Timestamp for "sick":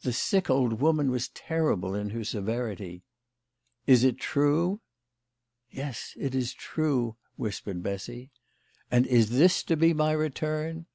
0.12-0.50